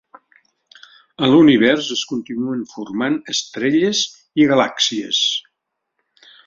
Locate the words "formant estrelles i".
2.73-4.51